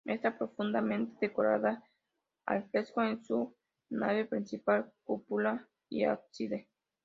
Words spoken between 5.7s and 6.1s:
y